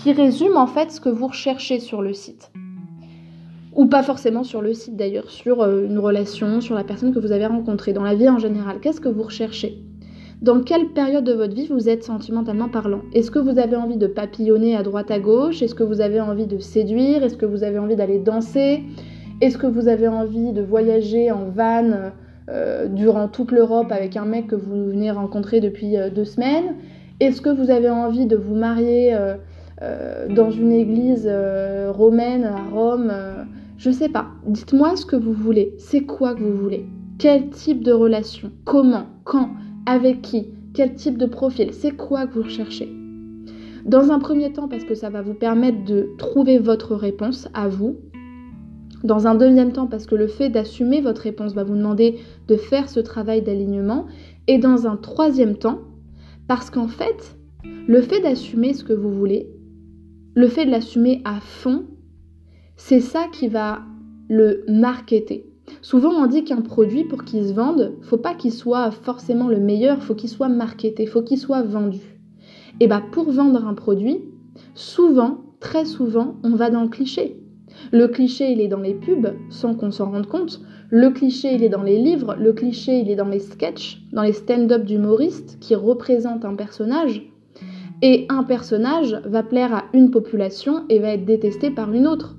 [0.02, 2.50] qui résume en fait ce que vous recherchez sur le site.
[3.76, 7.18] Ou pas forcément sur le site d'ailleurs, sur euh, une relation, sur la personne que
[7.18, 8.80] vous avez rencontrée, dans la vie en général.
[8.80, 9.78] Qu'est-ce que vous recherchez?
[10.40, 13.02] Dans quelle période de votre vie vous êtes sentimentalement parlant?
[13.12, 15.60] Est-ce que vous avez envie de papillonner à droite à gauche?
[15.60, 17.22] Est-ce que vous avez envie de séduire?
[17.22, 18.82] Est-ce que vous avez envie d'aller danser?
[19.42, 21.90] Est-ce que vous avez envie de voyager en van
[22.48, 26.76] euh, durant toute l'Europe avec un mec que vous venez rencontrer depuis euh, deux semaines?
[27.20, 29.14] Est-ce que vous avez envie de vous marier
[29.80, 31.30] dans une église
[31.88, 33.12] romaine à Rome
[33.80, 34.26] je sais pas.
[34.46, 35.72] Dites-moi ce que vous voulez.
[35.78, 36.84] C'est quoi que vous voulez?
[37.16, 38.52] Quel type de relation?
[38.66, 39.06] Comment?
[39.24, 39.48] Quand?
[39.86, 40.48] Avec qui?
[40.74, 41.70] Quel type de profil?
[41.72, 42.92] C'est quoi que vous recherchez?
[43.86, 47.68] Dans un premier temps, parce que ça va vous permettre de trouver votre réponse à
[47.68, 47.96] vous.
[49.02, 52.56] Dans un deuxième temps, parce que le fait d'assumer votre réponse va vous demander de
[52.56, 54.04] faire ce travail d'alignement.
[54.46, 55.78] Et dans un troisième temps,
[56.48, 57.38] parce qu'en fait,
[57.86, 59.48] le fait d'assumer ce que vous voulez,
[60.34, 61.84] le fait de l'assumer à fond,
[62.76, 63.80] c'est ça qui va
[64.28, 65.46] le marketer.
[65.82, 69.60] Souvent on dit qu'un produit pour qu'il se vende, faut pas qu'il soit forcément le
[69.60, 72.00] meilleur, faut qu'il soit marketé, faut qu'il soit vendu.
[72.80, 74.18] Et bah pour vendre un produit,
[74.74, 77.36] souvent, très souvent, on va dans le cliché.
[77.92, 80.60] Le cliché, il est dans les pubs, sans qu'on s'en rende compte.
[80.90, 82.34] Le cliché, il est dans les livres.
[82.38, 87.29] Le cliché, il est dans les sketchs, dans les stand-up d'humoristes qui représentent un personnage.
[88.02, 92.36] Et un personnage va plaire à une population et va être détesté par une autre.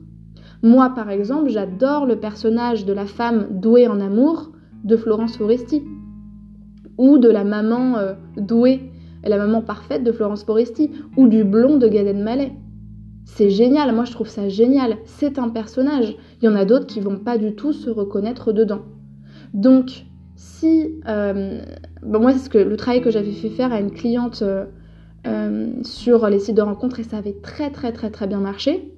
[0.64, 4.52] Moi, par exemple, j'adore le personnage de la femme douée en amour
[4.84, 5.84] de Florence Foresti,
[6.98, 8.92] ou de la maman euh, douée,
[9.24, 12.54] la maman parfaite de Florence Foresti, ou du blond de Gad Elmaleh.
[13.26, 14.98] C'est génial, moi je trouve ça génial.
[15.06, 16.16] C'est un personnage.
[16.42, 18.82] Il y en a d'autres qui vont pas du tout se reconnaître dedans.
[19.54, 21.62] Donc, si euh,
[22.04, 24.66] moi c'est ce que le travail que j'avais fait faire à une cliente euh,
[25.84, 28.92] sur les sites de rencontres et ça avait très très très très bien marché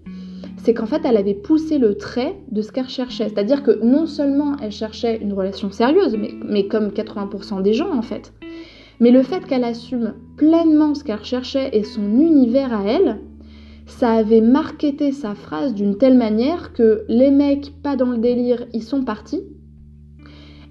[0.64, 3.28] c'est qu'en fait, elle avait poussé le trait de ce qu'elle cherchait.
[3.28, 8.02] C'est-à-dire que non seulement elle cherchait une relation sérieuse, mais, comme 80% des gens en
[8.02, 8.34] fait,
[9.00, 13.20] mais le fait qu'elle assume pleinement ce qu'elle recherchait et son univers à elle,
[13.86, 18.66] ça avait marketé sa phrase d'une telle manière que les mecs pas dans le délire,
[18.72, 19.42] ils sont partis.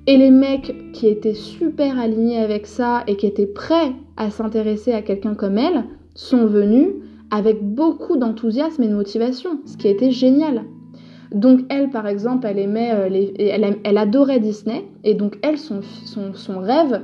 [0.07, 4.93] Et les mecs qui étaient super alignés avec ça et qui étaient prêts à s'intéresser
[4.93, 5.85] à quelqu'un comme elle
[6.15, 6.89] sont venus
[7.31, 10.65] avec beaucoup d'enthousiasme et de motivation, ce qui été génial.
[11.33, 15.81] Donc elle, par exemple, elle aimait, euh, elle, adorait Disney, et donc elle, son,
[16.59, 17.03] rêve,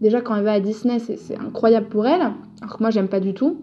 [0.00, 3.18] Déjà, quand elle va à Disney, c'est incroyable pour elle, alors que moi, j'aime pas
[3.18, 3.56] du tout.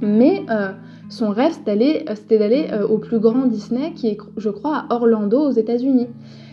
[0.00, 0.72] Mais euh,
[1.08, 5.38] son rêve, c'était d'aller euh, au plus grand Disney, qui est, je crois, à Orlando,
[5.40, 6.08] aux États-Unis.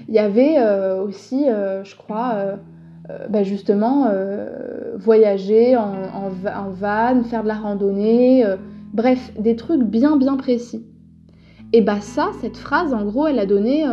[0.07, 2.35] Il y avait euh, aussi, je crois,
[3.29, 4.07] bah, justement,
[4.97, 8.45] voyager en, van, faire de la randonnée,
[8.93, 10.85] bref, des trucs bien, bien précis.
[11.73, 13.85] Et bah ça, cette phrase, en gros, elle a donné,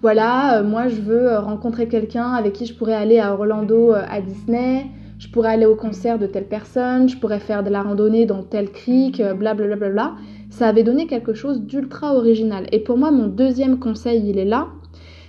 [0.00, 4.86] voilà, moi je veux rencontrer quelqu'un avec qui je pourrais aller à Orlando, à Disney,
[5.18, 8.42] je pourrais aller au concert de telle personne, je pourrais faire de la randonnée dans
[8.42, 9.64] tel cric, blablabla.
[9.64, 10.14] Euh, bla, bla, bla,
[10.50, 12.66] Ça avait donné quelque chose d'ultra original.
[12.72, 14.68] Et pour moi, mon deuxième conseil, il est là,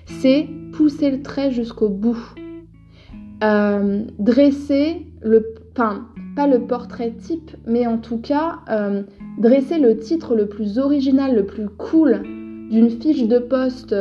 [0.07, 2.17] c'est pousser le trait jusqu'au bout.
[3.43, 5.53] Euh, dresser le...
[5.71, 9.03] Enfin, pas le portrait type, mais en tout cas, euh,
[9.37, 12.23] dresser le titre le plus original, le plus cool
[12.71, 13.95] d'une fiche de poste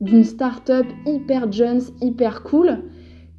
[0.00, 2.78] d'une start-up hyper jeune, hyper cool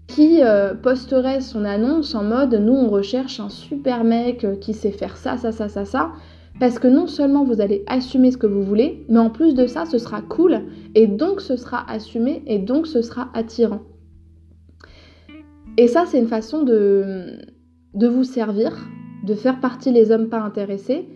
[0.08, 4.74] qui euh, posterait son annonce en mode nous on recherche un super mec euh, qui
[4.74, 6.12] sait faire ça, ça, ça, ça, ça.
[6.60, 9.66] Parce que non seulement vous allez assumer ce que vous voulez, mais en plus de
[9.66, 10.62] ça, ce sera cool
[10.96, 13.82] et donc ce sera assumé et donc ce sera attirant.
[15.78, 17.40] Et ça, c'est une façon de,
[17.96, 18.88] vous servir,
[19.26, 21.08] de faire partie les hommes pas intéressés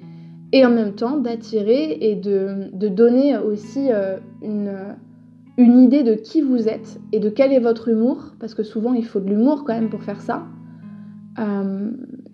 [0.52, 4.96] et en même temps d'attirer et de, donner aussi euh, une
[5.58, 8.94] une idée de qui vous êtes et de quel est votre humour, parce que souvent
[8.94, 10.46] il faut de l'humour quand même pour faire ça,
[11.40, 11.92] euh,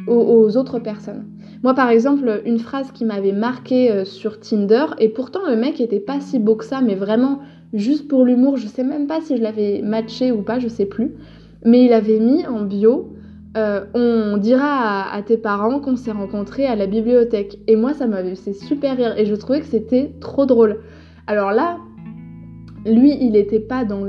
[0.08, 1.26] aux, autres personnes.
[1.64, 5.80] Moi par exemple, une phrase qui m'avait marqué euh, sur Tinder, et pourtant le mec
[5.80, 7.40] était pas si beau que ça, mais vraiment
[7.74, 10.86] juste pour l'humour, je sais même pas si je l'avais matché ou pas, je sais
[10.86, 11.14] plus,
[11.66, 13.10] mais il avait mis en bio.
[13.56, 17.60] Euh, on dira à, tes parents qu'on s'est rencontrés à la bibliothèque.
[17.68, 19.16] Et moi, ça m'avait fait super rire.
[19.16, 20.80] Et je trouvais que c'était trop drôle.
[21.28, 21.78] Alors là,
[22.86, 24.02] lui, il n'était pas, dans,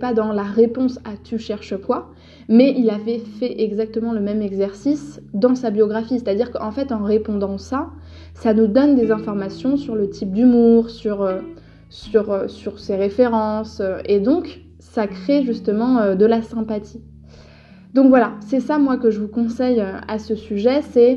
[0.00, 2.10] pas dans la réponse à tu cherches quoi,
[2.48, 6.18] mais il avait fait exactement le même exercice dans sa biographie.
[6.18, 7.90] C'est-à-dire qu'en fait, en répondant ça,
[8.34, 11.40] ça nous donne des informations sur le type d'humour, sur, euh,
[12.14, 17.00] euh, sur ses références, euh, et donc ça crée justement de la sympathie.
[17.94, 21.16] Donc voilà, c'est ça moi que je vous conseille à ce sujet, c'est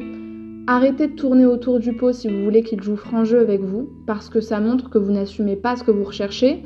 [0.67, 3.89] arrêter de tourner autour du pot si vous voulez qu'il joue franc jeu avec vous,
[4.05, 6.63] parce que ça montre que vous n'assumez pas ce que vous recherchez,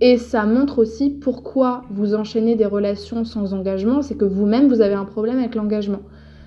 [0.00, 4.80] et ça montre aussi pourquoi vous enchaînez des relations sans engagement, c'est que vous-même, vous
[4.80, 6.00] avez un problème avec l'engagement.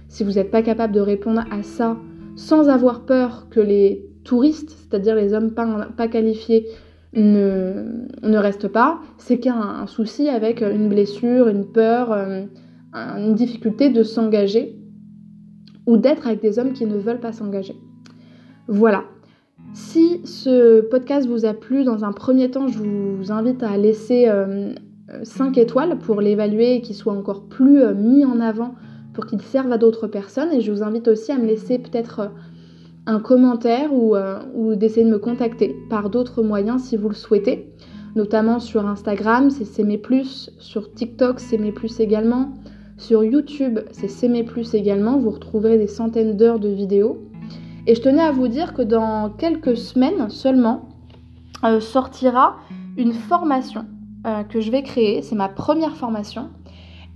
[0.08, 1.98] Si vous n'êtes pas capable de répondre à ça
[2.36, 6.66] sans avoir peur que les touristes, c'est-à-dire les hommes pas, qualifiés,
[7.14, 12.46] ne, restent pas, c'est qu'il y a un, souci avec une blessure, une peur, euh,
[12.94, 14.80] une difficulté de s'engager
[15.86, 17.76] ou d'être avec des hommes qui ne veulent pas s'engager.
[18.68, 19.04] Voilà.
[19.74, 24.32] Si ce podcast vous a plu, dans un premier temps, je vous invite à laisser
[25.24, 28.76] 5 euh, étoiles pour l'évaluer et qu'il soit encore plus euh, mis en avant
[29.14, 30.52] pour qu'il serve à d'autres personnes.
[30.52, 32.28] Et je vous invite aussi à me laisser peut-être euh,
[33.08, 34.16] un commentaire ou,
[34.76, 37.74] d'essayer de me contacter par d'autres moyens si vous le souhaitez.
[38.16, 42.54] Notamment sur Instagram, c'est S'aimer Plus, sur TikTok, S'aimer Plus également.
[42.98, 45.18] Sur YouTube, c'est S'aimer Plus également.
[45.18, 47.28] Vous retrouverez des centaines d'heures de vidéos.
[47.86, 50.90] Et je tenais à vous dire que dans quelques semaines seulement
[51.64, 52.58] euh, sortira
[52.98, 53.86] une formation
[54.26, 55.22] euh, que je vais créer.
[55.22, 56.50] C'est ma première formation.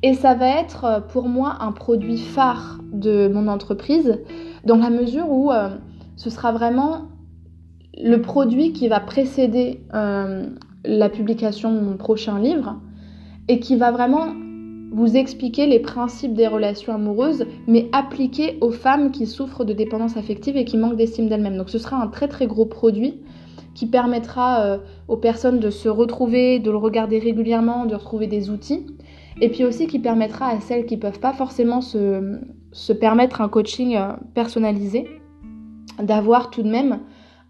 [0.03, 4.19] Et ça va être euh, pour moi un produit phare de mon entreprise,
[4.65, 5.51] dans la mesure où
[6.17, 7.03] ce sera vraiment
[7.97, 12.75] le produit qui va précéder la publication de mon prochain livre
[13.47, 14.27] et qui va vraiment
[14.91, 20.17] vous expliquer les principes des relations amoureuses, mais appliqués aux femmes qui souffrent de dépendance
[20.17, 21.57] affective et qui manquent d'estime d'elles-mêmes.
[21.57, 23.21] Donc ce sera un très très gros produit
[23.73, 28.49] qui permettra euh, aux personnes de se retrouver, de le regarder régulièrement, de retrouver des
[28.49, 28.87] outils,
[29.39, 32.39] et puis aussi qui permettra à celles qui ne peuvent pas forcément se,
[32.71, 35.07] se permettre un coaching euh, personnalisé,
[36.01, 36.99] d'avoir tout de même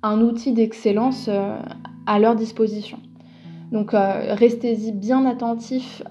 [0.03, 1.57] un outil d'excellence euh,
[2.05, 2.99] à leur disposition.
[3.71, 6.03] Donc restez-y bien attentifs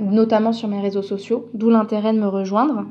[0.00, 2.84] notamment sur mes réseaux sociaux, d'où l'intérêt de me rejoindre.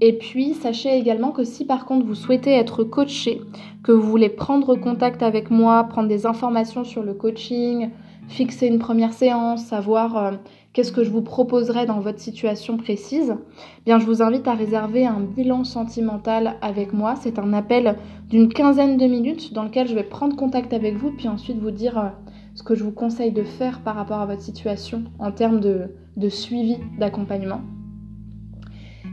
[0.00, 3.40] Et puis, sachez également que si par contre vous souhaitez être coaché,
[3.82, 7.90] que vous voulez prendre contact avec moi, prendre des informations sur le coaching,
[8.28, 10.32] fixer une première séance, savoir euh,
[10.74, 14.54] qu'est-ce que je vous proposerai dans votre situation précise, eh bien je vous invite à
[14.54, 17.14] réserver un bilan sentimental avec moi.
[17.16, 17.96] C'est un appel
[18.28, 21.70] d'une quinzaine de minutes dans lequel je vais prendre contact avec vous, puis ensuite vous
[21.70, 22.08] dire euh,
[22.56, 26.28] ce que je vous conseille de faire par rapport à votre situation en termes de,
[26.28, 27.60] suivi d'accompagnement.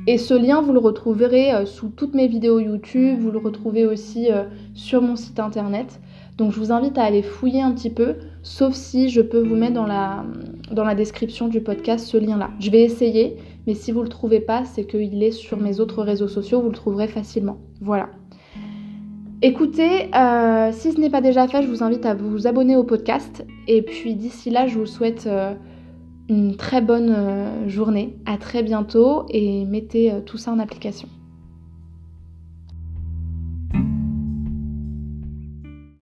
[0.08, 3.86] Et ce lien, vous le retrouverez euh, sous toutes mes vidéos YouTube, vous le retrouvez
[3.86, 6.02] aussi euh, sur mon site internet.
[6.38, 9.56] Donc je vous invite à aller fouiller un petit peu, sauf si je peux vous
[9.56, 10.26] mettre dans la,
[10.72, 12.50] dans la description du podcast ce lien-là.
[12.60, 13.38] Je vais essayer,
[13.68, 16.62] mais si vous ne le trouvez pas, c'est qu'il est sur mes autres réseaux sociaux,
[16.62, 17.58] vous le trouverez facilement.
[17.80, 18.10] Voilà.
[19.46, 22.86] Écoutez, euh, si ce n'est pas déjà fait, je vous invite à vous abonner au
[22.86, 23.46] podcast.
[23.68, 25.28] Et puis d'ici là, je vous souhaite
[26.30, 28.18] une très bonne journée.
[28.26, 31.10] À très bientôt et mettez tout ça en application.